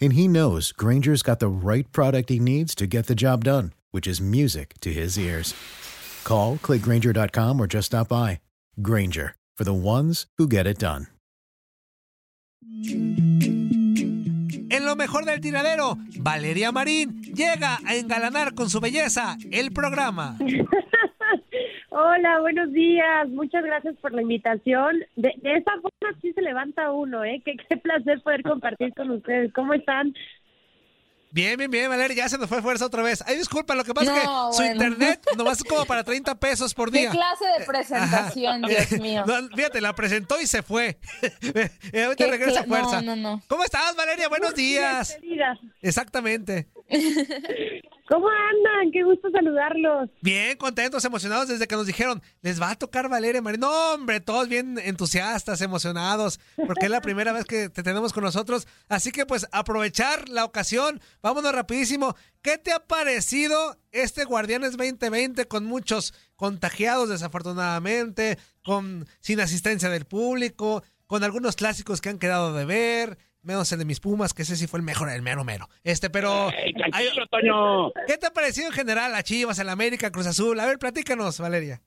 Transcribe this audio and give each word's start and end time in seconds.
And 0.00 0.12
he 0.12 0.28
knows 0.28 0.72
Granger's 0.72 1.22
got 1.22 1.40
the 1.40 1.48
right 1.48 1.90
product 1.92 2.28
he 2.28 2.38
needs 2.38 2.74
to 2.76 2.86
get 2.86 3.06
the 3.06 3.14
job 3.14 3.44
done, 3.44 3.72
which 3.90 4.06
is 4.06 4.20
music 4.20 4.74
to 4.80 4.92
his 4.92 5.18
ears. 5.18 5.54
Call, 6.24 6.56
clickgranger.com, 6.58 7.60
or 7.60 7.66
just 7.66 7.86
stop 7.86 8.08
by. 8.08 8.40
Granger, 8.80 9.34
for 9.56 9.64
the 9.64 9.74
ones 9.74 10.26
who 10.36 10.46
get 10.46 10.66
it 10.66 10.78
done. 10.78 11.08
En 14.70 14.84
lo 14.84 14.94
mejor 14.94 15.24
del 15.24 15.40
tiradero, 15.40 15.96
Valeria 16.20 16.70
Marín 16.70 17.22
llega 17.34 17.78
a 17.84 17.96
engalanar 17.96 18.54
con 18.54 18.68
su 18.70 18.78
belleza 18.80 19.36
el 19.50 19.72
programa. 19.72 20.36
Hola, 22.00 22.38
buenos 22.40 22.72
días. 22.72 23.28
Muchas 23.30 23.64
gracias 23.64 23.96
por 23.96 24.12
la 24.12 24.22
invitación. 24.22 24.98
De, 25.16 25.32
de 25.38 25.54
esa 25.54 25.72
forma 25.72 26.20
sí 26.22 26.32
se 26.32 26.42
levanta 26.42 26.92
uno, 26.92 27.24
¿eh? 27.24 27.42
Qué, 27.44 27.56
qué 27.68 27.76
placer 27.76 28.22
poder 28.22 28.44
compartir 28.44 28.94
con 28.94 29.10
ustedes. 29.10 29.52
¿Cómo 29.52 29.74
están? 29.74 30.14
Bien, 31.32 31.56
bien, 31.58 31.68
bien, 31.68 31.90
Valeria, 31.90 32.16
ya 32.16 32.28
se 32.28 32.38
nos 32.38 32.48
fue 32.48 32.62
fuerza 32.62 32.86
otra 32.86 33.02
vez. 33.02 33.24
Ay, 33.26 33.36
disculpa, 33.36 33.74
lo 33.74 33.82
que 33.82 33.92
pasa 33.94 34.14
es 34.16 34.20
que 34.22 34.28
su 34.52 34.62
internet 34.62 35.20
nomás 35.36 35.58
es 35.58 35.64
como 35.64 35.84
para 35.86 36.04
30 36.04 36.38
pesos 36.38 36.72
por 36.72 36.88
¿Qué 36.92 37.00
día. 37.00 37.10
clase 37.10 37.44
de 37.58 37.66
presentación, 37.66 38.62
Dios 38.62 38.92
mío? 39.00 39.24
No, 39.26 39.48
fíjate, 39.56 39.80
la 39.80 39.92
presentó 39.92 40.40
y 40.40 40.46
se 40.46 40.62
fue. 40.62 40.98
Eh, 41.92 42.04
Ahorita 42.04 42.26
¿Qué 42.26 42.30
regresa 42.30 42.62
fuerza. 42.62 43.02
no, 43.02 43.16
no, 43.16 43.36
no. 43.36 43.42
¿Cómo 43.48 43.64
estás, 43.64 43.96
Valeria? 43.96 44.28
Buenos 44.28 44.54
días. 44.54 45.18
Exactamente. 45.82 46.68
¿Cómo 48.08 48.26
andan? 48.26 48.90
Qué 48.90 49.02
gusto 49.02 49.30
saludarlos. 49.30 50.08
Bien, 50.22 50.56
contentos, 50.56 51.04
emocionados 51.04 51.48
desde 51.48 51.66
que 51.66 51.76
nos 51.76 51.86
dijeron, 51.86 52.22
les 52.40 52.60
va 52.60 52.70
a 52.70 52.78
tocar 52.78 53.10
Valeria 53.10 53.42
Marín. 53.42 53.60
No, 53.60 53.92
hombre, 53.92 54.20
todos 54.20 54.48
bien 54.48 54.78
entusiastas, 54.82 55.60
emocionados, 55.60 56.40
porque 56.56 56.86
es 56.86 56.90
la 56.90 57.02
primera 57.02 57.32
vez 57.32 57.44
que 57.44 57.68
te 57.68 57.82
tenemos 57.82 58.14
con 58.14 58.24
nosotros. 58.24 58.66
Así 58.88 59.12
que 59.12 59.26
pues 59.26 59.46
aprovechar 59.52 60.30
la 60.30 60.46
ocasión, 60.46 61.02
vámonos 61.22 61.54
rapidísimo. 61.54 62.16
¿Qué 62.40 62.56
te 62.56 62.72
ha 62.72 62.80
parecido 62.80 63.76
este 63.92 64.24
Guardianes 64.24 64.78
2020 64.78 65.46
con 65.46 65.66
muchos 65.66 66.14
contagiados 66.34 67.10
desafortunadamente, 67.10 68.38
con 68.64 69.06
sin 69.20 69.40
asistencia 69.40 69.90
del 69.90 70.06
público, 70.06 70.82
con 71.06 71.24
algunos 71.24 71.56
clásicos 71.56 72.00
que 72.00 72.08
han 72.08 72.18
quedado 72.18 72.54
de 72.54 72.64
ver? 72.64 73.18
Menos 73.42 73.70
el 73.72 73.78
de 73.78 73.84
mis 73.84 74.00
Pumas, 74.00 74.34
que 74.34 74.42
ese 74.42 74.56
sí 74.56 74.66
fue 74.66 74.80
el 74.80 74.84
mejor, 74.84 75.08
el 75.10 75.22
mero 75.22 75.44
mero. 75.44 75.68
Este, 75.84 76.10
pero... 76.10 76.48
hay- 76.92 77.08
¿Qué 78.06 78.16
te 78.18 78.26
ha 78.26 78.30
parecido 78.32 78.66
en 78.68 78.72
general 78.74 79.14
a 79.14 79.22
Chivas, 79.22 79.58
el 79.58 79.68
América, 79.68 80.10
Cruz 80.10 80.26
Azul? 80.26 80.58
A 80.60 80.66
ver, 80.66 80.78
platícanos, 80.78 81.40
Valeria. 81.40 81.80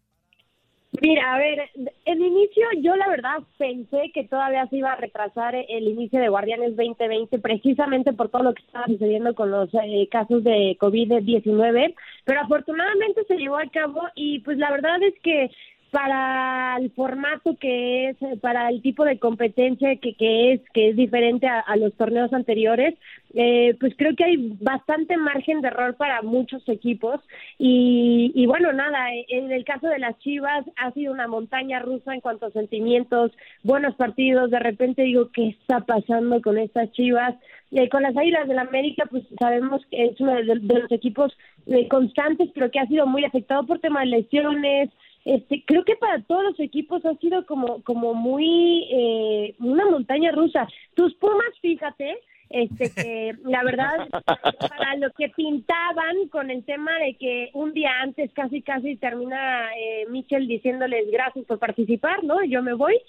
Mira, 1.02 1.34
a 1.34 1.38
ver, 1.38 1.70
el 2.06 2.20
inicio, 2.20 2.66
yo 2.82 2.98
la 2.98 3.08
verdad 3.08 3.38
pensé 3.58 4.12
que 4.14 4.26
todavía 4.26 4.68
se 4.68 4.76
iba 4.76 4.92
a 4.92 4.98
retrasar 4.98 5.56
el 5.56 5.88
inicio 5.88 6.20
de 6.20 6.28
Guardianes 6.28 6.76
2020 6.76 7.40
precisamente 7.40 8.12
por 8.12 8.28
todo 8.28 8.44
lo 8.44 8.54
que 8.54 8.62
estaba 8.64 8.88
sucediendo 8.88 9.34
con 9.34 9.52
los 9.52 9.70
eh, 9.74 10.10
casos 10.12 10.44
de 10.44 10.78
COVID-19, 10.80 11.96
pero 12.26 12.42
afortunadamente 12.42 13.24
se 13.26 13.38
llevó 13.38 13.58
a 13.58 13.70
cabo 13.72 14.02
y 14.16 14.40
pues 14.40 14.58
la 14.58 14.70
verdad 14.70 15.02
es 15.02 15.14
que 15.24 15.50
para 15.92 16.78
el 16.78 16.90
formato 16.92 17.58
que 17.60 18.10
es, 18.10 18.22
eh, 18.22 18.38
para 18.42 18.70
el 18.70 18.82
tipo 18.82 19.04
de 19.04 19.20
competencia 19.20 19.98
que, 19.98 20.16
que 20.16 20.54
es, 20.54 20.62
que 20.74 20.90
es 20.90 20.96
diferente 20.96 21.48
a, 21.48 21.76
los 21.76 21.94
torneos 21.96 22.32
anteriores, 22.32 22.96
eh, 23.34 23.76
pues 23.80 23.94
creo 23.98 24.16
que 24.16 24.24
hay 24.24 24.58
bastante 24.62 25.18
margen 25.18 25.60
de 25.62 25.68
error 25.68 25.96
para 25.96 26.22
muchos 26.22 26.68
equipos 26.70 27.20
y, 27.58 28.32
y 28.34 28.46
bueno, 28.46 28.72
nada, 28.72 29.08
en 29.28 29.52
el 29.52 29.66
caso 29.66 29.88
de 29.88 30.00
las 30.00 30.18
Chivas 30.20 30.66
ha 30.78 30.92
sido 30.92 31.12
una 31.12 31.28
montaña 31.28 31.80
rusa 31.80 32.14
en 32.14 32.22
cuanto 32.22 32.46
a 32.46 32.52
sentimientos, 32.52 33.32
buenos 33.64 33.96
partidos, 33.96 34.50
de 34.50 34.60
repente 34.60 35.02
digo, 35.04 35.30
¿qué 35.34 35.50
está 35.50 35.82
pasando 35.82 36.42
con 36.42 36.58
estas 36.58 36.90
Chivas? 36.94 37.36
Eh, 37.72 37.88
con 37.88 38.04
las 38.04 38.16
Águilas 38.18 38.50
del 38.50 38.60
América, 38.60 39.06
pues 39.10 39.24
sabemos 39.40 39.82
que 39.90 40.06
es 40.06 40.20
uno 40.20 40.36
de, 40.36 40.44
de 40.44 40.80
los 40.80 40.92
equipos 40.92 41.38
eh, 41.68 41.88
constantes, 41.88 42.50
pero 42.54 42.70
que 42.70 42.80
ha 42.80 42.88
sido 42.88 43.08
muy 43.08 43.24
afectado 43.24 43.66
por 43.66 43.80
temas 43.80 44.04
de 44.04 44.18
lesiones, 44.18 44.90
este, 45.26 45.64
creo 45.66 45.84
que 45.84 45.96
para 45.96 46.22
todos 46.24 46.44
los 46.44 46.60
equipos 46.60 47.06
ha 47.06 47.16
sido 47.16 47.46
como, 47.46 47.82
como 47.84 48.14
muy 48.14 48.88
eh, 48.92 49.56
una 49.60 49.86
montaña 49.86 50.32
rusa. 50.32 50.68
Tus 50.96 51.14
Pumas, 51.16 51.54
fíjate, 51.62 52.18
este 52.50 52.92
que 52.94 53.36
la 53.44 53.64
verdad 53.64 54.08
para 54.26 54.96
lo 54.98 55.12
que 55.12 55.30
pintaban 55.30 56.28
con 56.30 56.50
el 56.50 56.64
tema 56.64 56.92
de 57.00 57.16
que 57.16 57.50
un 57.54 57.74
día 57.74 57.92
antes 58.02 58.32
casi 58.34 58.62
casi 58.62 58.96
termina 58.96 59.70
eh, 59.78 60.06
Michel 60.10 60.48
diciéndoles 60.48 61.10
gracias 61.12 61.46
por 61.46 61.60
participar, 61.60 62.24
¿no? 62.24 62.44
Yo 62.44 62.62
me 62.62 62.74
voy. 62.74 63.00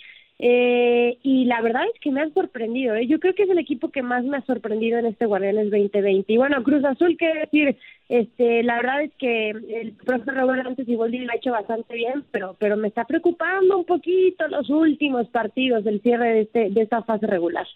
Eh, 0.45 1.19
y 1.23 1.45
la 1.45 1.61
verdad 1.61 1.85
es 1.95 2.01
que 2.01 2.11
me 2.11 2.21
han 2.21 2.35
sorprendido. 2.35 2.97
¿eh? 2.97 3.07
Yo 3.07 3.21
creo 3.21 3.33
que 3.33 3.45
es 3.45 3.51
el 3.51 3.61
equipo 3.61 3.93
que 3.93 4.03
más 4.03 4.25
me 4.25 4.39
ha 4.39 4.45
sorprendido 4.45 4.99
en 4.99 5.07
este 5.07 5.25
Guardianes 5.25 5.71
2020. 5.71 6.33
Y 6.33 6.37
bueno, 6.37 6.61
Cruz 6.65 6.85
Azul, 6.85 7.17
qué 7.17 7.33
decir, 7.33 7.79
este, 8.09 8.65
la 8.65 8.75
verdad 8.79 9.03
es 9.03 9.13
que 9.21 9.51
el 9.51 9.93
profesor 10.05 10.35
Roberto 10.35 10.69
antes 10.69 10.89
y 10.89 10.97
lo 10.97 11.05
ha 11.05 11.37
hecho 11.37 11.53
bastante 11.53 11.95
bien, 11.95 12.25
pero, 12.33 12.57
pero 12.59 12.77
me 12.77 12.89
está 12.89 13.05
preocupando 13.05 13.79
un 13.79 13.85
poquito 13.85 14.49
los 14.49 14.69
últimos 14.69 15.29
partidos 15.29 15.85
del 15.85 16.03
cierre 16.03 16.35
de, 16.35 16.41
este, 16.41 16.71
de 16.71 16.83
esta 16.83 17.05
fase 17.05 17.29
regular. 17.29 17.69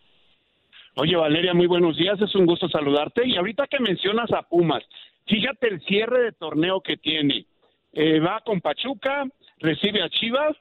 Oye, 0.96 1.14
Valeria, 1.14 1.54
muy 1.54 1.68
buenos 1.68 1.96
días. 1.96 2.20
Es 2.20 2.34
un 2.34 2.46
gusto 2.46 2.68
saludarte. 2.68 3.28
Y 3.28 3.36
ahorita 3.36 3.68
que 3.68 3.78
mencionas 3.78 4.32
a 4.32 4.42
Pumas, 4.42 4.82
fíjate 5.28 5.68
el 5.68 5.80
cierre 5.82 6.20
de 6.20 6.32
torneo 6.32 6.80
que 6.80 6.96
tiene. 6.96 7.46
Eh, 7.92 8.18
va 8.18 8.40
con 8.44 8.60
Pachuca, 8.60 9.24
recibe 9.60 10.02
a 10.02 10.08
Chivas 10.08 10.56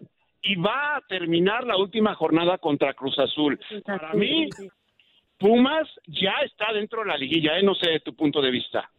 y 0.45 0.55
va 0.55 0.97
a 0.97 1.01
terminar 1.01 1.65
la 1.65 1.75
última 1.75 2.13
jornada 2.13 2.59
contra 2.59 2.93
Cruz 2.93 3.17
Azul. 3.17 3.59
Para 3.83 4.13
mí, 4.13 4.47
Pumas 5.39 5.87
ya 6.05 6.35
está 6.45 6.71
dentro 6.71 7.01
de 7.01 7.07
la 7.07 7.17
liguilla, 7.17 7.57
¿eh? 7.57 7.63
no 7.63 7.73
sé 7.73 7.89
de 7.89 7.99
tu 7.99 8.15
punto 8.15 8.41
de 8.41 8.51
vista. 8.51 8.89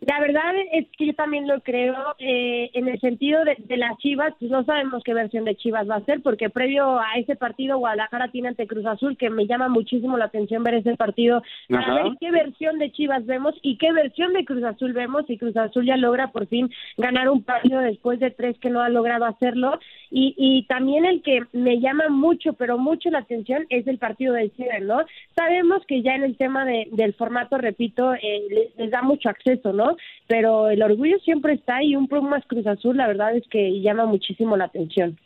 La 0.00 0.18
verdad 0.18 0.52
es 0.72 0.86
que 0.98 1.06
yo 1.06 1.14
también 1.14 1.46
lo 1.46 1.60
creo, 1.60 1.94
eh, 2.18 2.70
en 2.74 2.88
el 2.88 2.98
sentido 3.00 3.44
de, 3.44 3.54
de 3.58 3.76
las 3.76 3.96
Chivas, 3.98 4.34
pues 4.40 4.50
no 4.50 4.64
sabemos 4.64 5.04
qué 5.04 5.14
versión 5.14 5.44
de 5.44 5.54
Chivas 5.54 5.88
va 5.88 5.96
a 5.96 6.04
ser, 6.04 6.22
porque 6.22 6.50
previo 6.50 6.98
a 6.98 7.12
ese 7.18 7.36
partido 7.36 7.78
Guadalajara 7.78 8.28
tiene 8.32 8.48
ante 8.48 8.66
Cruz 8.66 8.84
Azul, 8.86 9.16
que 9.16 9.30
me 9.30 9.46
llama 9.46 9.68
muchísimo 9.68 10.16
la 10.16 10.24
atención 10.24 10.64
ver 10.64 10.74
ese 10.74 10.96
partido, 10.96 11.42
para 11.68 11.82
Ajá. 11.82 11.94
ver 12.02 12.12
qué 12.20 12.32
versión 12.32 12.80
de 12.80 12.90
Chivas 12.90 13.24
vemos 13.26 13.54
y 13.62 13.76
qué 13.78 13.92
versión 13.92 14.32
de 14.32 14.44
Cruz 14.44 14.64
Azul 14.64 14.92
vemos, 14.92 15.28
y 15.28 15.38
Cruz 15.38 15.56
Azul 15.56 15.86
ya 15.86 15.96
logra 15.96 16.32
por 16.32 16.48
fin 16.48 16.68
ganar 16.96 17.28
un 17.28 17.44
partido 17.44 17.78
después 17.80 18.18
de 18.18 18.30
tres 18.32 18.58
que 18.58 18.70
no 18.70 18.80
ha 18.80 18.88
logrado 18.88 19.24
hacerlo, 19.24 19.78
y, 20.10 20.34
y 20.36 20.64
también 20.66 21.04
el 21.04 21.22
que 21.22 21.42
me 21.52 21.78
llama 21.78 22.08
mucho, 22.08 22.54
pero 22.54 22.76
mucho 22.76 23.08
la 23.10 23.18
atención 23.20 23.66
es 23.68 23.86
el 23.86 23.98
partido 23.98 24.34
del 24.34 24.50
cierre, 24.52 24.80
¿no? 24.80 24.98
Sabemos 25.36 25.86
que 25.86 26.02
ya 26.02 26.14
en 26.16 26.24
el 26.24 26.36
tema 26.36 26.64
de- 26.64 26.88
del 26.90 27.14
formato, 27.14 27.56
repito, 27.56 28.14
eh, 28.14 28.42
les, 28.50 28.76
les 28.76 28.90
da 28.90 29.02
mucho 29.02 29.28
acceso, 29.28 29.72
¿no? 29.72 29.81
Pero 30.26 30.70
el 30.70 30.82
orgullo 30.82 31.18
siempre 31.20 31.54
está 31.54 31.82
y 31.82 31.96
un 31.96 32.08
Pumas 32.08 32.44
Cruz 32.46 32.66
Azul, 32.66 32.96
la 32.96 33.06
verdad 33.06 33.36
es 33.36 33.44
que 33.50 33.80
llama 33.80 34.06
muchísimo 34.06 34.56
la 34.56 34.64
atención. 34.64 35.18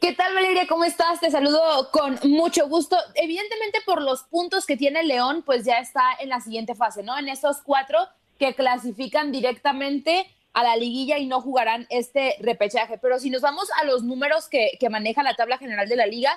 ¿Qué 0.00 0.12
tal, 0.12 0.34
Valeria? 0.34 0.66
¿Cómo 0.68 0.84
estás? 0.84 1.20
Te 1.20 1.30
saludo 1.30 1.90
con 1.90 2.18
mucho 2.24 2.68
gusto. 2.68 2.96
Evidentemente, 3.14 3.78
por 3.86 4.02
los 4.02 4.24
puntos 4.24 4.66
que 4.66 4.76
tiene 4.76 5.02
León, 5.02 5.42
pues 5.44 5.64
ya 5.64 5.78
está 5.78 6.02
en 6.20 6.28
la 6.28 6.40
siguiente 6.40 6.74
fase, 6.74 7.02
¿no? 7.02 7.18
En 7.18 7.28
esos 7.28 7.62
cuatro 7.62 7.98
que 8.38 8.54
clasifican 8.54 9.32
directamente 9.32 10.26
a 10.52 10.62
la 10.62 10.76
liguilla 10.76 11.18
y 11.18 11.26
no 11.26 11.40
jugarán 11.40 11.86
este 11.88 12.36
repechaje. 12.40 12.98
Pero 12.98 13.18
si 13.18 13.30
nos 13.30 13.40
vamos 13.40 13.68
a 13.80 13.84
los 13.84 14.02
números 14.02 14.48
que, 14.48 14.72
que 14.78 14.90
maneja 14.90 15.22
la 15.22 15.34
tabla 15.34 15.56
general 15.56 15.88
de 15.88 15.96
la 15.96 16.06
liga, 16.06 16.30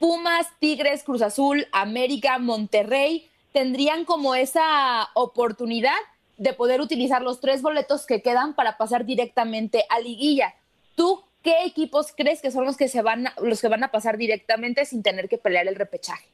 Pumas, 0.00 0.48
Tigres, 0.58 1.04
Cruz 1.04 1.22
Azul, 1.22 1.66
América, 1.72 2.38
Monterrey 2.38 3.28
tendrían 3.52 4.04
como 4.04 4.34
esa 4.34 5.08
oportunidad 5.14 5.96
de 6.36 6.52
poder 6.52 6.80
utilizar 6.80 7.22
los 7.22 7.40
tres 7.40 7.62
boletos 7.62 8.06
que 8.06 8.22
quedan 8.22 8.54
para 8.54 8.76
pasar 8.76 9.04
directamente 9.04 9.84
a 9.90 10.00
liguilla. 10.00 10.54
¿Tú 10.94 11.24
qué 11.42 11.64
equipos 11.64 12.12
crees 12.16 12.40
que 12.40 12.50
son 12.50 12.64
los 12.64 12.76
que 12.76 12.88
se 12.88 13.02
van 13.02 13.26
a- 13.28 13.34
los 13.42 13.60
que 13.60 13.68
van 13.68 13.82
a 13.84 13.90
pasar 13.90 14.18
directamente 14.18 14.84
sin 14.84 15.02
tener 15.02 15.28
que 15.28 15.38
pelear 15.38 15.66
el 15.66 15.74
repechaje? 15.74 16.28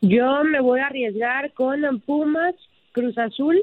Yo 0.00 0.44
me 0.44 0.60
voy 0.60 0.80
a 0.80 0.86
arriesgar 0.86 1.52
con 1.52 2.00
Pumas, 2.00 2.54
Cruz 2.92 3.18
Azul 3.18 3.60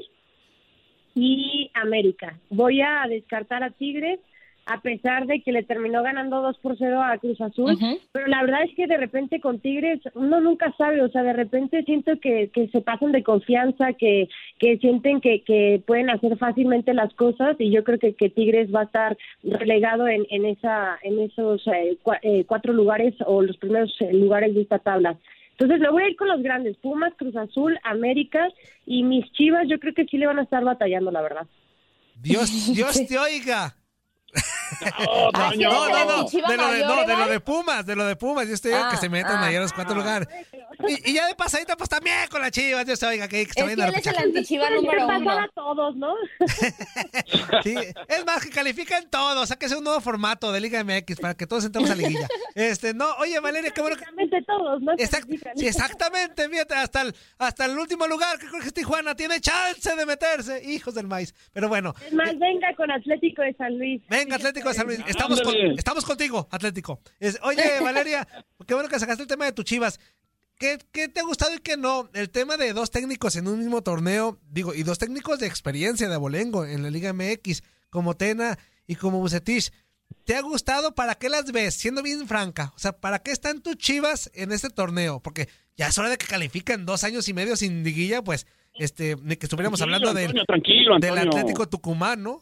y 1.14 1.70
América. 1.74 2.38
Voy 2.50 2.80
a 2.80 3.04
descartar 3.08 3.62
a 3.62 3.70
Tigres 3.70 4.20
a 4.70 4.80
pesar 4.82 5.26
de 5.26 5.40
que 5.42 5.50
le 5.50 5.62
terminó 5.62 6.02
ganando 6.02 6.42
2 6.42 6.58
por 6.58 6.76
0 6.76 7.02
a 7.02 7.16
Cruz 7.18 7.40
Azul, 7.40 7.76
pero 8.12 8.26
la 8.26 8.42
verdad 8.42 8.64
es 8.64 8.74
que 8.76 8.86
de 8.86 8.96
repente 8.98 9.40
con 9.40 9.60
Tigres 9.60 10.00
uno 10.14 10.40
nunca 10.40 10.74
sabe, 10.76 11.00
o 11.02 11.08
sea, 11.08 11.22
de 11.22 11.32
repente 11.32 11.82
siento 11.84 12.12
que, 12.20 12.50
que 12.52 12.68
se 12.68 12.80
pasan 12.82 13.12
de 13.12 13.22
confianza, 13.22 13.94
que, 13.94 14.28
que 14.58 14.76
sienten 14.78 15.20
que, 15.20 15.42
que 15.42 15.82
pueden 15.86 16.10
hacer 16.10 16.36
fácilmente 16.36 16.92
las 16.92 17.12
cosas 17.14 17.56
y 17.58 17.70
yo 17.70 17.82
creo 17.82 17.98
que, 17.98 18.14
que 18.14 18.28
Tigres 18.28 18.68
va 18.74 18.82
a 18.82 18.84
estar 18.84 19.16
relegado 19.42 20.06
en, 20.06 20.26
en, 20.30 20.44
esa, 20.44 20.98
en 21.02 21.18
esos 21.20 21.66
eh, 21.68 21.96
cua- 22.04 22.18
eh, 22.22 22.44
cuatro 22.46 22.72
lugares 22.72 23.14
o 23.26 23.40
los 23.42 23.56
primeros 23.56 23.94
eh, 24.00 24.12
lugares 24.12 24.54
de 24.54 24.60
esta 24.62 24.78
tabla. 24.78 25.16
Entonces 25.52 25.80
me 25.80 25.90
voy 25.90 26.02
a 26.04 26.08
ir 26.10 26.16
con 26.16 26.28
los 26.28 26.42
grandes, 26.42 26.76
Pumas, 26.76 27.14
Cruz 27.16 27.34
Azul, 27.36 27.78
América 27.82 28.46
y 28.86 29.02
mis 29.02 29.24
Chivas, 29.32 29.66
yo 29.68 29.80
creo 29.80 29.94
que 29.94 30.04
sí 30.04 30.18
le 30.18 30.26
van 30.26 30.38
a 30.38 30.42
estar 30.42 30.62
batallando, 30.62 31.10
la 31.10 31.22
verdad. 31.22 31.46
Dios, 32.20 32.50
Dios 32.74 33.06
te 33.06 33.18
oiga. 33.18 33.74
Toño. 35.32 35.70
No, 35.70 35.88
no, 35.88 36.04
no, 36.04 36.22
¿Mi 36.22 36.28
Chiva 36.28 36.48
de 36.48 36.56
lo 36.56 36.62
de, 36.64 36.80
mayor, 36.80 36.88
no, 36.88 37.04
de 37.04 37.16
lo 37.16 37.28
de 37.28 37.40
Pumas, 37.40 37.86
de 37.86 37.96
lo 37.96 38.06
de 38.06 38.16
Pumas. 38.16 38.48
Yo 38.48 38.54
estoy 38.54 38.72
Ah, 38.72 38.88
que 38.90 38.96
se 38.96 39.08
metan 39.08 39.36
ah. 39.36 39.46
ahí 39.46 39.56
a 39.56 39.60
los 39.60 39.72
cuatro 39.72 39.94
lugares. 39.94 40.28
Y, 40.86 41.10
y 41.10 41.14
ya 41.14 41.26
de 41.26 41.34
pasadita, 41.34 41.76
pues 41.76 41.88
también 41.88 42.28
con 42.30 42.40
la 42.40 42.50
chivas, 42.50 42.86
Dios 42.86 43.00
te 43.00 43.06
oiga, 43.06 43.26
que, 43.28 43.44
que 43.44 43.50
está 43.50 43.62
Es 43.62 43.66
bien 43.66 43.78
la 43.78 43.88
él 43.88 43.94
es 43.96 44.06
el 44.06 44.16
antichiva 44.16 44.70
número 44.70 45.06
pasar 45.06 45.20
uno. 45.20 45.40
a 45.40 45.48
todos, 45.48 45.96
¿no? 45.96 46.14
Sí, 47.62 47.74
es 48.08 48.26
más, 48.26 48.44
que 48.44 48.50
califican 48.50 49.08
todos, 49.10 49.48
sáquese 49.48 49.76
un 49.76 49.84
nuevo 49.84 50.00
formato 50.00 50.52
de 50.52 50.60
Liga 50.60 50.82
MX 50.84 51.20
para 51.20 51.34
que 51.34 51.46
todos 51.46 51.64
entremos 51.64 51.90
a 51.90 51.94
liguilla. 51.94 52.28
Este, 52.58 52.92
no, 52.92 53.06
oye 53.18 53.38
Valeria, 53.38 53.70
qué 53.70 53.80
bueno 53.80 53.96
que... 53.96 54.02
Exactamente 54.02 54.42
todos, 54.46 54.82
¿no? 54.82 54.92
Exact- 54.94 55.54
sí, 55.56 55.66
exactamente, 55.68 56.48
fíjate, 56.48 56.74
hasta 56.74 57.02
el, 57.02 57.14
hasta 57.38 57.66
el 57.66 57.78
último 57.78 58.06
lugar 58.08 58.36
que 58.38 58.48
creo 58.48 58.60
que 58.60 58.66
es 58.66 58.74
Tijuana 58.74 59.14
tiene 59.14 59.40
chance 59.40 59.94
de 59.94 60.04
meterse, 60.06 60.60
hijos 60.68 60.92
del 60.94 61.06
maíz. 61.06 61.34
Pero 61.52 61.68
bueno, 61.68 61.94
Es 62.04 62.12
más, 62.12 62.36
venga 62.38 62.74
con 62.76 62.90
Atlético 62.90 63.42
de 63.42 63.54
San 63.54 63.78
Luis. 63.78 64.02
venga 64.10 64.34
Atlético 64.36 64.70
de 64.70 64.74
San 64.74 64.86
Luis, 64.88 64.98
estamos, 65.06 65.40
con- 65.40 65.54
estamos 65.78 66.04
contigo, 66.04 66.48
Atlético. 66.50 67.00
Es- 67.20 67.38
oye 67.42 67.62
Valeria, 67.80 68.26
qué 68.66 68.74
bueno 68.74 68.88
que 68.88 68.98
sacaste 68.98 69.22
el 69.22 69.28
tema 69.28 69.44
de 69.44 69.52
tu 69.52 69.62
chivas. 69.62 70.00
¿Qué, 70.58 70.78
¿Qué 70.90 71.06
te 71.06 71.20
ha 71.20 71.22
gustado 71.22 71.54
y 71.54 71.58
qué 71.58 71.76
no? 71.76 72.10
El 72.12 72.30
tema 72.30 72.56
de 72.56 72.72
dos 72.72 72.90
técnicos 72.90 73.36
en 73.36 73.46
un 73.46 73.60
mismo 73.60 73.82
torneo, 73.82 74.40
digo, 74.50 74.74
y 74.74 74.82
dos 74.82 74.98
técnicos 74.98 75.38
de 75.38 75.46
experiencia 75.46 76.08
de 76.08 76.14
abolengo 76.16 76.64
en 76.64 76.82
la 76.82 76.90
Liga 76.90 77.12
MX, 77.12 77.62
como 77.90 78.16
Tena 78.16 78.58
y 78.84 78.96
como 78.96 79.20
Bucetich. 79.20 79.70
¿Te 80.24 80.34
ha 80.34 80.42
gustado? 80.42 80.94
¿Para 80.94 81.14
qué 81.14 81.28
las 81.28 81.50
ves? 81.52 81.74
Siendo 81.74 82.02
bien 82.02 82.26
franca. 82.26 82.72
O 82.76 82.78
sea, 82.78 82.92
¿para 82.92 83.20
qué 83.20 83.30
están 83.30 83.62
tus 83.62 83.76
chivas 83.76 84.30
en 84.34 84.52
este 84.52 84.68
torneo? 84.70 85.20
Porque 85.20 85.48
ya 85.76 85.88
es 85.88 85.98
hora 85.98 86.10
de 86.10 86.18
que 86.18 86.26
califican 86.26 86.84
dos 86.84 87.04
años 87.04 87.28
y 87.28 87.34
medio 87.34 87.56
sin 87.56 87.82
liguilla, 87.82 88.22
pues, 88.22 88.46
este, 88.74 89.16
de 89.16 89.38
que 89.38 89.46
estuviéramos 89.46 89.78
Tranquilo, 89.78 89.96
hablando 89.96 90.18
del, 90.18 90.26
Antonio, 90.26 90.44
tranquilo, 90.46 90.98
del. 90.98 91.18
Atlético 91.18 91.68
Tucumán, 91.68 92.22
¿no? 92.22 92.40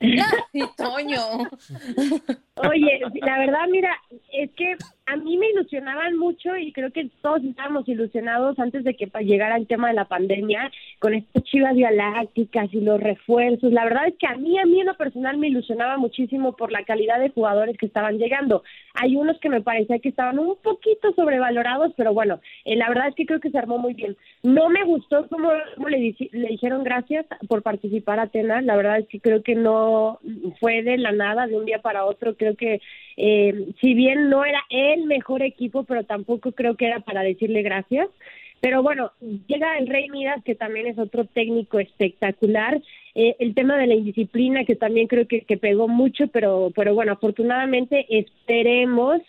Toño. 0.76 1.20
Oye, 2.54 3.00
la 3.22 3.38
verdad, 3.38 3.66
mira, 3.70 3.96
es 4.32 4.50
que 4.56 4.76
a 5.08 5.16
mí 5.16 5.38
me 5.38 5.50
ilusionaban 5.50 6.18
mucho 6.18 6.54
y 6.56 6.72
creo 6.72 6.92
que 6.92 7.08
todos 7.22 7.42
estábamos 7.42 7.88
ilusionados 7.88 8.58
antes 8.58 8.84
de 8.84 8.94
que 8.94 9.10
llegara 9.20 9.56
el 9.56 9.66
tema 9.66 9.88
de 9.88 9.94
la 9.94 10.04
pandemia 10.04 10.70
con 10.98 11.14
estas 11.14 11.44
chivas 11.44 11.74
galácticas 11.74 12.68
y 12.74 12.80
los 12.80 13.00
refuerzos. 13.00 13.72
La 13.72 13.84
verdad 13.84 14.08
es 14.08 14.14
que 14.18 14.26
a 14.26 14.36
mí, 14.36 14.58
a 14.58 14.66
mí 14.66 14.80
en 14.80 14.86
lo 14.86 14.96
personal 14.96 15.38
me 15.38 15.48
ilusionaba 15.48 15.96
muchísimo 15.96 16.54
por 16.56 16.72
la 16.72 16.84
calidad 16.84 17.20
de 17.20 17.30
jugadores 17.30 17.78
que 17.78 17.86
estaban 17.86 18.18
llegando. 18.18 18.62
Hay 18.94 19.16
unos 19.16 19.38
que 19.40 19.48
me 19.48 19.62
parecía 19.62 19.98
que 19.98 20.10
estaban 20.10 20.38
un 20.38 20.56
poquito 20.62 21.12
sobrevalorados, 21.14 21.92
pero 21.96 22.12
bueno, 22.12 22.40
eh, 22.66 22.76
la 22.76 22.88
verdad 22.88 23.08
es 23.08 23.14
que 23.14 23.24
creo 23.24 23.40
que 23.40 23.50
se 23.50 23.58
armó 23.58 23.78
muy 23.78 23.94
bien. 23.94 24.14
No 24.42 24.68
me 24.68 24.84
gustó 24.84 25.26
cómo, 25.28 25.50
le, 25.88 26.14
le 26.32 26.48
dijeron 26.48 26.84
gracias 26.84 27.24
por 27.48 27.62
participar 27.62 28.20
a 28.20 28.26
Tena. 28.26 28.60
La 28.60 28.76
verdad 28.76 28.98
es 28.98 29.08
que 29.08 29.20
creo 29.20 29.42
que 29.42 29.54
no 29.54 30.18
fue 30.60 30.82
de 30.82 30.98
la 30.98 31.12
nada, 31.12 31.46
de 31.46 31.56
un 31.56 31.64
día 31.64 31.80
para 31.80 32.04
otro. 32.04 32.36
Creo 32.36 32.56
que 32.56 32.82
eh, 33.20 33.72
si 33.80 33.94
bien 33.94 34.30
no 34.30 34.44
era 34.44 34.62
el 34.70 35.04
mejor 35.06 35.42
equipo, 35.42 35.82
pero 35.82 36.04
tampoco 36.04 36.52
creo 36.52 36.76
que 36.76 36.86
era 36.86 37.00
para 37.00 37.22
decirle 37.22 37.62
gracias. 37.62 38.08
Pero 38.60 38.82
bueno, 38.82 39.10
llega 39.48 39.76
el 39.76 39.88
Rey 39.88 40.08
Midas, 40.08 40.42
que 40.44 40.54
también 40.54 40.86
es 40.86 40.98
otro 40.98 41.24
técnico 41.24 41.80
espectacular. 41.80 42.80
Eh, 43.16 43.34
el 43.40 43.54
tema 43.54 43.76
de 43.76 43.88
la 43.88 43.94
indisciplina, 43.94 44.64
que 44.64 44.76
también 44.76 45.08
creo 45.08 45.26
que, 45.26 45.40
que 45.40 45.56
pegó 45.56 45.88
mucho, 45.88 46.28
pero, 46.28 46.72
pero 46.76 46.94
bueno, 46.94 47.12
afortunadamente 47.12 48.06
esperemos 48.08 49.20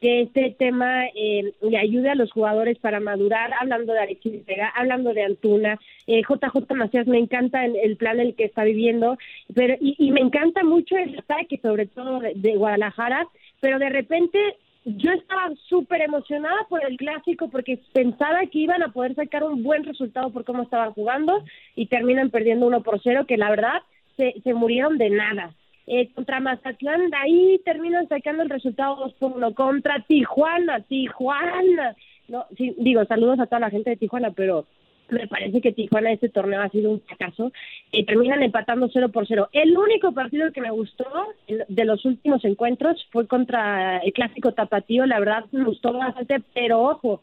que 0.00 0.22
este 0.22 0.54
tema 0.58 1.06
eh, 1.14 1.52
le 1.62 1.78
ayude 1.78 2.10
a 2.10 2.14
los 2.14 2.30
jugadores 2.32 2.78
para 2.78 3.00
madurar, 3.00 3.52
hablando 3.58 3.92
de 3.92 4.00
Alexis 4.00 4.44
Vega, 4.44 4.72
hablando 4.74 5.14
de 5.14 5.24
Antuna, 5.24 5.78
eh, 6.06 6.22
JJ 6.22 6.74
Macías, 6.74 7.06
me 7.06 7.18
encanta 7.18 7.64
el, 7.64 7.96
plan 7.96 8.20
el 8.20 8.34
que 8.34 8.44
está 8.44 8.64
viviendo, 8.64 9.16
pero 9.54 9.74
y, 9.80 10.10
me 10.10 10.20
encanta 10.20 10.64
mucho 10.64 10.96
el 10.96 11.18
ataque, 11.18 11.58
sobre 11.62 11.86
todo 11.86 12.20
de, 12.20 12.32
de 12.34 12.56
Guadalajara, 12.56 13.26
pero 13.60 13.78
de 13.78 13.88
repente 13.88 14.38
yo 14.84 15.10
estaba 15.10 15.50
súper 15.68 16.02
emocionada 16.02 16.64
por 16.68 16.84
el 16.84 16.96
clásico 16.96 17.48
porque 17.48 17.80
pensaba 17.92 18.46
que 18.46 18.58
iban 18.60 18.82
a 18.82 18.92
poder 18.92 19.14
sacar 19.16 19.42
un 19.42 19.64
buen 19.64 19.82
resultado 19.82 20.30
por 20.30 20.44
cómo 20.44 20.62
estaban 20.62 20.92
jugando 20.92 21.42
y 21.74 21.86
terminan 21.86 22.30
perdiendo 22.30 22.66
uno 22.66 22.82
por 22.82 23.00
cero, 23.02 23.24
que 23.26 23.36
la 23.36 23.50
verdad 23.50 23.82
se, 24.16 24.34
se 24.44 24.54
murieron 24.54 24.96
de 24.96 25.10
nada. 25.10 25.54
Eh, 25.86 26.10
contra 26.14 26.40
Mazatlán, 26.40 27.14
ahí 27.14 27.60
terminan 27.64 28.08
sacando 28.08 28.42
el 28.42 28.50
resultado 28.50 28.96
2 28.96 29.14
por 29.14 29.32
1. 29.36 29.54
Contra 29.54 30.04
Tijuana, 30.06 30.80
Tijuana. 30.80 31.94
No, 32.28 32.44
sí, 32.56 32.74
digo, 32.78 33.04
saludos 33.04 33.38
a 33.38 33.46
toda 33.46 33.60
la 33.60 33.70
gente 33.70 33.90
de 33.90 33.96
Tijuana, 33.96 34.32
pero 34.32 34.66
me 35.10 35.28
parece 35.28 35.60
que 35.60 35.72
Tijuana 35.72 36.10
este 36.10 36.28
torneo 36.28 36.60
ha 36.60 36.68
sido 36.70 36.90
un 36.90 37.00
fracaso. 37.02 37.52
Eh, 37.92 38.04
terminan 38.04 38.42
empatando 38.42 38.88
0 38.92 39.10
por 39.10 39.26
0. 39.28 39.48
El 39.52 39.78
único 39.78 40.12
partido 40.12 40.50
que 40.50 40.60
me 40.60 40.70
gustó 40.70 41.06
de 41.46 41.84
los 41.84 42.04
últimos 42.04 42.44
encuentros 42.44 43.06
fue 43.12 43.28
contra 43.28 43.98
el 43.98 44.12
clásico 44.12 44.52
Tapatío. 44.52 45.06
La 45.06 45.20
verdad 45.20 45.44
me 45.52 45.64
gustó 45.64 45.92
bastante, 45.92 46.42
pero 46.52 46.82
ojo. 46.82 47.22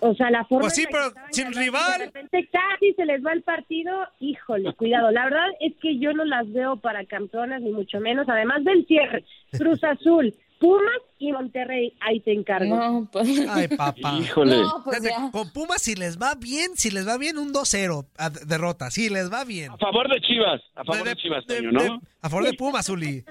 O 0.00 0.14
sea, 0.14 0.30
la 0.30 0.44
forma 0.44 0.62
Pues 0.62 0.74
sí, 0.74 0.82
en 0.82 0.92
la 0.96 1.08
que 1.08 1.14
pero 1.14 1.26
sin 1.32 1.52
rival. 1.52 1.98
De 1.98 2.04
repente 2.06 2.48
casi 2.52 2.92
se 2.94 3.04
les 3.04 3.24
va 3.24 3.32
el 3.32 3.42
partido. 3.42 3.90
Híjole, 4.20 4.72
cuidado. 4.74 5.10
La 5.10 5.24
verdad 5.24 5.46
es 5.60 5.72
que 5.80 5.98
yo 5.98 6.12
no 6.12 6.24
las 6.24 6.50
veo 6.52 6.76
para 6.76 7.04
campeonas, 7.06 7.60
ni 7.62 7.70
mucho 7.72 7.98
menos. 8.00 8.28
Además 8.28 8.62
del 8.64 8.86
cierre, 8.86 9.24
Cruz 9.58 9.82
Azul, 9.84 10.32
Pumas 10.60 11.00
y 11.18 11.32
Monterrey. 11.32 11.92
Ahí 12.00 12.20
te 12.20 12.32
encargo. 12.32 12.76
No, 12.76 13.08
pues. 13.10 13.28
Ay, 13.50 13.66
papá. 13.68 14.14
Híjole. 14.20 14.56
No, 14.62 14.82
pues 14.84 15.00
con 15.32 15.52
Pumas, 15.52 15.82
si 15.82 15.96
les 15.96 16.16
va 16.16 16.34
bien, 16.36 16.76
si 16.76 16.90
les 16.92 17.06
va 17.06 17.18
bien, 17.18 17.36
un 17.38 17.52
2-0 17.52 18.06
a- 18.18 18.30
derrota. 18.30 18.90
Si 18.92 19.08
les 19.08 19.32
va 19.32 19.44
bien. 19.44 19.72
A 19.72 19.76
favor 19.78 20.08
de 20.08 20.20
Chivas, 20.20 20.60
a 20.76 20.84
favor 20.84 21.08
de, 21.08 21.16
Chivas, 21.16 21.44
de- 21.46 21.62
¿no? 21.62 21.82
de- 21.82 21.98
a 22.20 22.28
favor 22.30 22.44
de 22.44 22.52
Pumas, 22.54 22.88
Uli. 22.88 23.24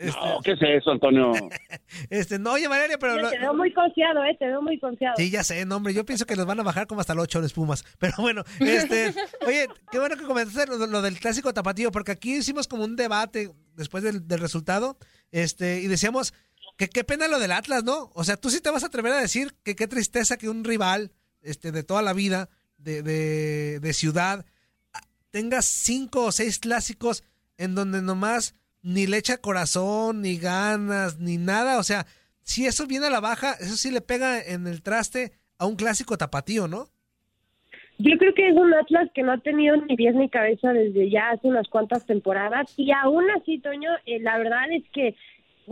No, 0.00 0.40
¿qué 0.42 0.52
es 0.52 0.58
eso, 0.60 0.90
Antonio? 0.90 1.32
Este, 2.10 2.38
no, 2.38 2.52
oye, 2.52 2.66
Valeria, 2.68 2.98
pero... 2.98 3.30
Te 3.30 3.38
veo 3.38 3.54
muy 3.54 3.72
confiado, 3.72 4.24
¿eh? 4.24 4.36
Te 4.38 4.46
veo 4.46 4.60
muy 4.60 4.78
confiado. 4.78 5.14
Sí, 5.16 5.30
ya 5.30 5.44
sé, 5.44 5.64
no, 5.64 5.76
hombre, 5.76 5.94
yo 5.94 6.04
pienso 6.04 6.26
que 6.26 6.36
los 6.36 6.46
van 6.46 6.60
a 6.60 6.64
bajar 6.64 6.86
como 6.86 7.00
hasta 7.00 7.12
el 7.12 7.20
8 7.20 7.40
los 7.40 7.52
Pumas. 7.52 7.84
Pero 7.98 8.14
bueno, 8.18 8.42
este, 8.60 9.14
oye, 9.46 9.68
qué 9.90 9.98
bueno 9.98 10.16
que 10.16 10.24
comentaste 10.24 10.66
lo, 10.66 10.86
lo 10.86 11.02
del 11.02 11.18
clásico 11.18 11.54
tapatío, 11.54 11.92
porque 11.92 12.12
aquí 12.12 12.36
hicimos 12.36 12.66
como 12.66 12.84
un 12.84 12.96
debate 12.96 13.50
después 13.74 14.02
del, 14.02 14.26
del 14.26 14.40
resultado, 14.40 14.96
este, 15.30 15.80
y 15.80 15.86
decíamos 15.86 16.34
que 16.76 16.88
qué 16.88 17.04
pena 17.04 17.28
lo 17.28 17.38
del 17.38 17.52
Atlas, 17.52 17.84
¿no? 17.84 18.10
O 18.14 18.24
sea, 18.24 18.36
tú 18.36 18.50
sí 18.50 18.60
te 18.60 18.70
vas 18.70 18.82
a 18.82 18.86
atrever 18.86 19.12
a 19.12 19.20
decir 19.20 19.54
que 19.62 19.76
qué 19.76 19.86
tristeza 19.86 20.36
que 20.36 20.48
un 20.48 20.64
rival, 20.64 21.12
este, 21.42 21.70
de 21.72 21.84
toda 21.84 22.02
la 22.02 22.12
vida, 22.12 22.48
de, 22.78 23.02
de, 23.02 23.80
de 23.80 23.92
ciudad, 23.92 24.44
tenga 25.30 25.62
cinco 25.62 26.26
o 26.26 26.32
seis 26.32 26.58
clásicos 26.58 27.24
en 27.56 27.74
donde 27.74 28.02
nomás 28.02 28.54
ni 28.84 29.06
le 29.06 29.16
echa 29.16 29.38
corazón, 29.38 30.20
ni 30.20 30.36
ganas, 30.36 31.18
ni 31.18 31.38
nada. 31.38 31.78
O 31.78 31.82
sea, 31.82 32.06
si 32.42 32.66
eso 32.66 32.86
viene 32.86 33.06
a 33.06 33.10
la 33.10 33.20
baja, 33.20 33.54
eso 33.54 33.76
sí 33.76 33.90
le 33.90 34.02
pega 34.02 34.40
en 34.40 34.66
el 34.66 34.82
traste 34.82 35.32
a 35.58 35.66
un 35.66 35.76
clásico 35.76 36.18
tapatío, 36.18 36.68
¿no? 36.68 36.86
Yo 37.98 38.18
creo 38.18 38.34
que 38.34 38.48
es 38.48 38.56
un 38.56 38.74
Atlas 38.74 39.08
que 39.14 39.22
no 39.22 39.32
ha 39.32 39.38
tenido 39.38 39.76
ni 39.76 39.96
pies 39.96 40.14
ni 40.16 40.28
cabeza 40.28 40.72
desde 40.72 41.10
ya 41.10 41.30
hace 41.30 41.46
unas 41.46 41.68
cuantas 41.68 42.04
temporadas 42.04 42.72
y 42.76 42.90
aún 42.90 43.24
así, 43.30 43.58
Toño, 43.60 43.90
eh, 44.04 44.18
la 44.20 44.36
verdad 44.36 44.64
es 44.72 44.82
que 44.92 45.14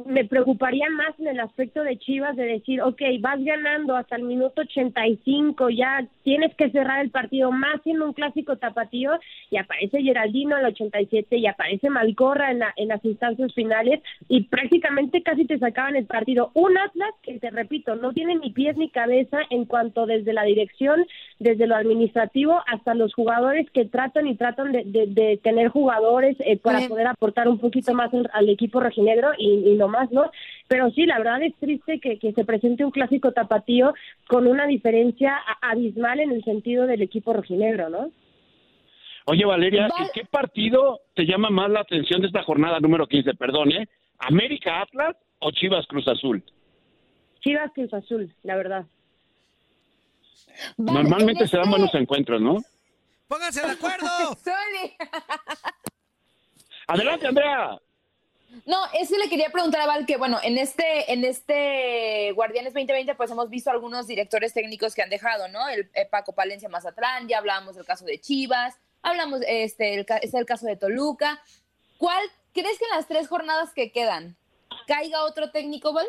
me 0.06 0.24
preocuparía 0.24 0.88
más 0.90 1.18
en 1.18 1.28
el 1.28 1.40
aspecto 1.40 1.82
de 1.82 1.98
Chivas 1.98 2.36
de 2.36 2.44
decir, 2.44 2.80
ok, 2.80 3.00
vas 3.20 3.42
ganando 3.44 3.94
hasta 3.94 4.16
el 4.16 4.22
minuto 4.22 4.62
85, 4.62 5.68
ya 5.70 6.06
tienes 6.22 6.54
que 6.54 6.70
cerrar 6.70 7.02
el 7.02 7.10
partido 7.10 7.52
más 7.52 7.80
siendo 7.82 8.06
un 8.06 8.12
clásico 8.12 8.56
tapatío 8.56 9.12
y 9.50 9.58
aparece 9.58 10.02
Geraldino 10.02 10.56
al 10.56 10.66
87 10.66 11.36
y 11.36 11.46
aparece 11.46 11.90
Malcorra 11.90 12.50
en, 12.50 12.60
la, 12.60 12.72
en 12.76 12.88
las 12.88 13.04
instancias 13.04 13.52
finales 13.54 14.00
y 14.28 14.44
prácticamente 14.44 15.22
casi 15.22 15.44
te 15.44 15.58
sacaban 15.58 15.96
el 15.96 16.06
partido. 16.06 16.50
Un 16.54 16.78
Atlas 16.78 17.12
que, 17.22 17.38
te 17.38 17.50
repito, 17.50 17.94
no 17.96 18.12
tiene 18.12 18.36
ni 18.36 18.50
pies 18.50 18.76
ni 18.76 18.88
cabeza 18.88 19.38
en 19.50 19.66
cuanto 19.66 20.06
desde 20.06 20.32
la 20.32 20.44
dirección, 20.44 21.06
desde 21.38 21.66
lo 21.66 21.76
administrativo 21.76 22.60
hasta 22.66 22.94
los 22.94 23.12
jugadores 23.14 23.70
que 23.70 23.84
tratan 23.84 24.26
y 24.26 24.36
tratan 24.36 24.72
de, 24.72 24.84
de, 24.84 25.06
de 25.06 25.40
tener 25.42 25.68
jugadores 25.68 26.36
eh, 26.40 26.56
para 26.56 26.88
poder 26.88 27.06
aportar 27.08 27.48
un 27.48 27.58
poquito 27.58 27.92
más 27.92 28.12
al, 28.14 28.30
al 28.32 28.48
equipo 28.48 28.80
rojinegro 28.80 29.32
y, 29.36 29.68
y 29.68 29.81
lo 29.82 29.88
más, 29.88 30.10
¿no? 30.12 30.30
Pero 30.68 30.90
sí, 30.92 31.04
la 31.06 31.18
verdad 31.18 31.42
es 31.42 31.54
triste 31.56 31.98
que, 32.00 32.18
que 32.18 32.32
se 32.32 32.44
presente 32.44 32.84
un 32.84 32.92
clásico 32.92 33.32
tapatío 33.32 33.92
con 34.28 34.46
una 34.46 34.66
diferencia 34.66 35.36
abismal 35.60 36.20
en 36.20 36.30
el 36.30 36.44
sentido 36.44 36.86
del 36.86 37.02
equipo 37.02 37.32
rojinegro, 37.32 37.90
¿no? 37.90 38.10
Oye, 39.26 39.44
Valeria, 39.44 39.88
Val- 39.88 40.06
¿y 40.06 40.10
qué 40.20 40.24
partido 40.24 41.00
te 41.14 41.26
llama 41.26 41.50
más 41.50 41.68
la 41.70 41.80
atención 41.80 42.20
de 42.20 42.28
esta 42.28 42.42
jornada 42.44 42.78
número 42.80 43.06
15? 43.06 43.34
Perdón, 43.34 43.72
¿eh? 43.72 43.88
¿América 44.18 44.82
Atlas 44.82 45.16
o 45.40 45.50
Chivas 45.50 45.86
Cruz 45.88 46.06
Azul? 46.08 46.42
Chivas 47.40 47.70
Cruz 47.74 47.92
Azul, 47.92 48.32
la 48.44 48.56
verdad. 48.56 48.84
Vale, 50.76 51.02
Normalmente 51.02 51.42
en 51.42 51.48
se 51.48 51.56
dan 51.56 51.66
este- 51.66 51.70
buenos 51.78 51.94
encuentros, 51.94 52.40
¿no? 52.40 52.58
¡Pónganse 53.26 53.62
de 53.66 53.72
acuerdo! 53.72 54.06
Adelante, 56.86 57.26
Andrea. 57.26 57.78
No, 58.66 58.78
eso 58.98 59.16
le 59.16 59.28
quería 59.28 59.50
preguntar 59.50 59.80
a 59.80 59.86
Val 59.86 60.06
que, 60.06 60.16
bueno, 60.16 60.38
en 60.42 60.58
este, 60.58 61.12
en 61.12 61.24
este 61.24 62.32
Guardianes 62.32 62.74
2020, 62.74 63.14
pues 63.14 63.30
hemos 63.30 63.48
visto 63.48 63.70
algunos 63.70 64.06
directores 64.06 64.52
técnicos 64.52 64.94
que 64.94 65.02
han 65.02 65.10
dejado, 65.10 65.48
¿no? 65.48 65.68
El 65.68 65.90
eh, 65.94 66.06
Paco 66.10 66.34
Palencia 66.34 66.68
Mazatlán, 66.68 67.28
ya 67.28 67.38
hablábamos 67.38 67.76
del 67.76 67.86
caso 67.86 68.04
de 68.04 68.18
Chivas, 68.18 68.78
hablamos, 69.02 69.40
este, 69.46 69.94
el, 69.94 70.06
es 70.20 70.34
el 70.34 70.46
caso 70.46 70.66
de 70.66 70.76
Toluca. 70.76 71.40
¿Cuál 71.98 72.22
crees 72.52 72.78
que 72.78 72.84
en 72.84 72.96
las 72.96 73.08
tres 73.08 73.28
jornadas 73.28 73.72
que 73.72 73.90
quedan 73.90 74.36
caiga 74.86 75.24
otro 75.24 75.50
técnico, 75.50 75.92
Val? 75.92 76.06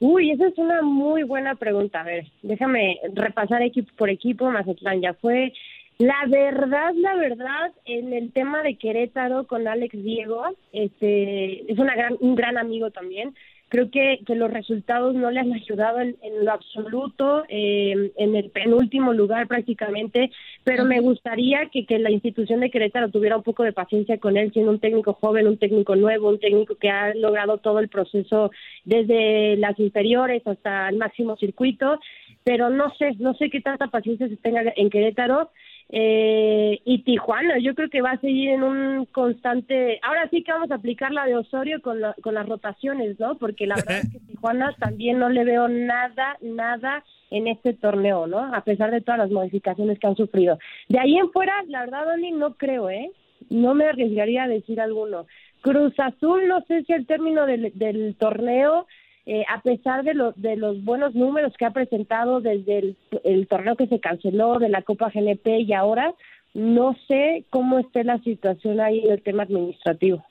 Uy, 0.00 0.30
esa 0.32 0.48
es 0.48 0.58
una 0.58 0.82
muy 0.82 1.22
buena 1.22 1.54
pregunta. 1.54 2.00
A 2.00 2.04
ver, 2.04 2.26
déjame 2.42 3.00
repasar 3.14 3.62
equipo 3.62 3.92
por 3.96 4.10
equipo. 4.10 4.50
Mazatlán 4.50 5.00
ya 5.00 5.14
fue. 5.14 5.52
La 6.00 6.24
verdad, 6.26 6.94
la 6.94 7.14
verdad, 7.14 7.72
en 7.84 8.14
el 8.14 8.32
tema 8.32 8.62
de 8.62 8.76
Querétaro 8.76 9.46
con 9.46 9.68
Alex 9.68 10.02
Diego, 10.02 10.42
este, 10.72 11.70
es 11.70 11.78
una 11.78 11.94
gran, 11.94 12.16
un 12.20 12.34
gran 12.34 12.56
amigo 12.56 12.90
también. 12.90 13.34
Creo 13.68 13.90
que, 13.90 14.20
que 14.26 14.34
los 14.34 14.50
resultados 14.50 15.14
no 15.14 15.30
le 15.30 15.40
han 15.40 15.52
ayudado 15.52 16.00
en, 16.00 16.16
lo 16.42 16.52
absoluto, 16.52 17.44
eh, 17.50 18.12
en 18.16 18.34
el 18.34 18.48
penúltimo 18.48 19.12
lugar 19.12 19.46
prácticamente, 19.46 20.30
pero 20.64 20.86
me 20.86 21.00
gustaría 21.00 21.66
que, 21.66 21.84
que 21.84 21.98
la 21.98 22.10
institución 22.10 22.60
de 22.60 22.70
Querétaro 22.70 23.10
tuviera 23.10 23.36
un 23.36 23.42
poco 23.42 23.62
de 23.62 23.74
paciencia 23.74 24.16
con 24.16 24.38
él, 24.38 24.54
siendo 24.54 24.70
un 24.70 24.80
técnico 24.80 25.12
joven, 25.12 25.48
un 25.48 25.58
técnico 25.58 25.96
nuevo, 25.96 26.30
un 26.30 26.40
técnico 26.40 26.76
que 26.76 26.88
ha 26.88 27.14
logrado 27.14 27.58
todo 27.58 27.78
el 27.78 27.90
proceso 27.90 28.50
desde 28.86 29.58
las 29.58 29.78
inferiores 29.78 30.46
hasta 30.46 30.88
el 30.88 30.96
máximo 30.96 31.36
circuito, 31.36 32.00
pero 32.42 32.70
no 32.70 32.90
sé, 32.94 33.16
no 33.18 33.34
sé 33.34 33.50
qué 33.50 33.60
tanta 33.60 33.88
paciencia 33.88 34.28
se 34.28 34.38
tenga 34.38 34.62
en 34.74 34.88
Querétaro. 34.88 35.50
Eh, 35.92 36.80
y 36.84 37.02
Tijuana, 37.02 37.58
yo 37.58 37.74
creo 37.74 37.88
que 37.90 38.00
va 38.00 38.12
a 38.12 38.20
seguir 38.20 38.50
en 38.50 38.62
un 38.62 39.06
constante. 39.06 39.98
Ahora 40.02 40.28
sí 40.30 40.42
que 40.44 40.52
vamos 40.52 40.70
a 40.70 40.76
aplicar 40.76 41.10
la 41.10 41.26
de 41.26 41.34
Osorio 41.36 41.82
con, 41.82 42.00
la- 42.00 42.14
con 42.22 42.34
las 42.34 42.48
rotaciones, 42.48 43.18
¿no? 43.18 43.36
Porque 43.38 43.66
la 43.66 43.74
verdad 43.74 43.98
es 43.98 44.10
que 44.12 44.20
Tijuana 44.32 44.72
también 44.78 45.18
no 45.18 45.28
le 45.28 45.44
veo 45.44 45.66
nada, 45.68 46.36
nada 46.42 47.04
en 47.32 47.48
este 47.48 47.74
torneo, 47.74 48.26
¿no? 48.28 48.38
A 48.54 48.62
pesar 48.62 48.90
de 48.92 49.00
todas 49.00 49.18
las 49.18 49.30
modificaciones 49.30 49.98
que 49.98 50.06
han 50.06 50.16
sufrido. 50.16 50.58
De 50.88 51.00
ahí 51.00 51.16
en 51.18 51.30
fuera, 51.32 51.52
la 51.66 51.80
verdad, 51.80 52.06
Dani, 52.06 52.30
no 52.32 52.54
creo, 52.54 52.88
¿eh? 52.88 53.10
No 53.48 53.74
me 53.74 53.86
arriesgaría 53.86 54.44
a 54.44 54.48
decir 54.48 54.80
alguno. 54.80 55.26
Cruz 55.60 55.92
Azul, 55.98 56.46
no 56.48 56.60
sé 56.62 56.84
si 56.84 56.92
al 56.92 57.06
término 57.06 57.46
del, 57.46 57.72
del 57.74 58.14
torneo 58.16 58.86
eh, 59.26 59.44
a 59.48 59.60
pesar 59.62 60.02
de, 60.04 60.14
lo- 60.14 60.32
de 60.36 60.56
los 60.56 60.82
buenos 60.84 61.14
números 61.14 61.52
que 61.58 61.64
ha 61.66 61.70
presentado 61.72 62.40
desde 62.40 62.78
el, 62.78 62.96
el 63.24 63.46
torneo 63.48 63.76
que 63.76 63.86
se 63.86 64.00
canceló 64.00 64.58
de 64.58 64.68
la 64.68 64.82
Copa 64.82 65.10
GNP 65.14 65.60
y 65.60 65.72
ahora, 65.72 66.14
no 66.54 66.96
sé 67.06 67.44
cómo 67.50 67.78
esté 67.78 68.02
la 68.04 68.18
situación 68.22 68.80
ahí 68.80 69.00
en 69.04 69.12
el 69.12 69.22
tema 69.22 69.44
administrativo. 69.44 70.24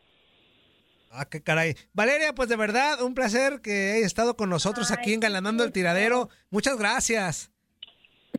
Ah, 1.12 1.25
qué 1.29 1.41
caray. 1.41 1.75
Valeria, 1.93 2.34
pues 2.36 2.50
de 2.50 2.55
verdad, 2.55 3.01
un 3.01 3.15
placer 3.15 3.62
que 3.62 3.93
hayas 3.93 4.05
estado 4.05 4.36
con 4.36 4.50
nosotros 4.50 4.91
aquí 4.91 5.13
engalanando 5.13 5.63
el 5.63 5.72
tiradero. 5.72 6.29
Muchas 6.51 6.77
gracias. 6.77 7.51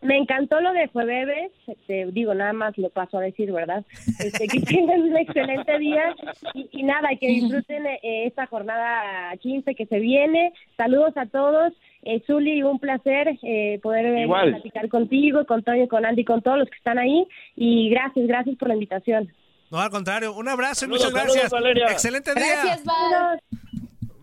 Me 0.02 0.16
encantó 0.16 0.60
lo 0.60 0.72
de 0.72 0.88
Jueves, 0.88 1.52
este, 1.66 2.06
digo, 2.12 2.34
nada 2.34 2.52
más 2.54 2.76
lo 2.78 2.88
paso 2.88 3.18
a 3.18 3.22
decir, 3.22 3.52
¿verdad? 3.52 3.84
Este, 4.18 4.46
que 4.46 4.60
tengan 4.60 5.02
un 5.02 5.16
excelente 5.16 5.78
día 5.78 6.14
y, 6.54 6.68
y 6.72 6.82
nada, 6.82 7.08
que 7.20 7.26
disfruten 7.26 7.86
eh, 7.86 8.26
esta 8.26 8.46
jornada 8.46 9.36
15 9.36 9.74
que 9.74 9.86
se 9.86 9.98
viene. 9.98 10.52
Saludos 10.76 11.16
a 11.16 11.26
todos. 11.26 11.72
Eh, 12.02 12.22
Zuli, 12.26 12.62
un 12.62 12.78
placer 12.78 13.38
eh, 13.42 13.78
poder 13.82 14.06
eh, 14.06 14.26
platicar 14.26 14.88
contigo, 14.88 15.44
con 15.44 15.62
Toño, 15.62 15.86
con 15.86 16.06
Andy, 16.06 16.24
con 16.24 16.40
todos 16.40 16.58
los 16.60 16.70
que 16.70 16.76
están 16.76 16.98
ahí. 16.98 17.26
Y 17.56 17.90
gracias, 17.90 18.26
gracias 18.26 18.56
por 18.56 18.68
la 18.68 18.74
invitación. 18.74 19.30
No, 19.70 19.78
al 19.80 19.90
contrario, 19.90 20.32
un 20.32 20.48
abrazo 20.48 20.86
y 20.86 20.88
Saludos, 20.88 21.12
muchas 21.12 21.20
saludos, 21.20 21.34
gracias. 21.34 21.52
Valeria. 21.52 21.86
Excelente 21.92 22.34
día. 22.34 22.64
Gracias, 22.64 22.84
Val. 22.84 23.40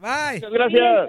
Bye. 0.01 0.41
Muchas 0.41 0.51
gracias. 0.51 1.07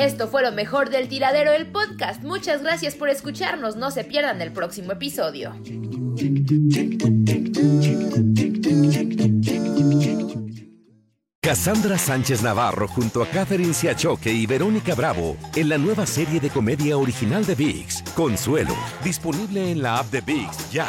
Esto 0.00 0.28
fue 0.28 0.40
lo 0.40 0.50
mejor 0.50 0.88
del 0.88 1.08
tiradero 1.08 1.52
del 1.52 1.66
podcast. 1.66 2.24
Muchas 2.24 2.62
gracias 2.62 2.94
por 2.94 3.10
escucharnos. 3.10 3.76
No 3.76 3.90
se 3.90 4.02
pierdan 4.02 4.40
el 4.40 4.50
próximo 4.50 4.92
episodio. 4.92 5.52
Cassandra 11.42 11.98
Sánchez 11.98 12.42
Navarro 12.42 12.88
junto 12.88 13.22
a 13.22 13.26
Catherine 13.26 13.74
Siachoque 13.74 14.32
y 14.32 14.46
Verónica 14.46 14.94
Bravo 14.94 15.36
en 15.54 15.68
la 15.68 15.76
nueva 15.76 16.06
serie 16.06 16.40
de 16.40 16.48
comedia 16.48 16.96
original 16.96 17.44
de 17.44 17.54
VIX, 17.54 18.02
Consuelo, 18.14 18.74
disponible 19.04 19.70
en 19.70 19.82
la 19.82 19.98
app 19.98 20.06
de 20.10 20.22
VIX 20.22 20.70
ya. 20.70 20.88